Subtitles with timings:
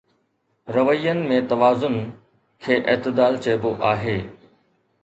[0.75, 1.99] روين ۾ توازن
[2.65, 4.19] کي اعتدال چئبو آهي.